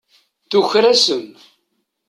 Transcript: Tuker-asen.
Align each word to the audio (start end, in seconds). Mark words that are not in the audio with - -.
Tuker-asen. 0.49 1.25